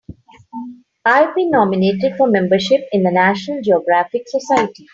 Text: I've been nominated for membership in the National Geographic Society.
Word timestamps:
I've 1.05 1.35
been 1.35 1.51
nominated 1.51 2.15
for 2.17 2.25
membership 2.27 2.81
in 2.91 3.03
the 3.03 3.11
National 3.11 3.61
Geographic 3.61 4.23
Society. 4.25 4.87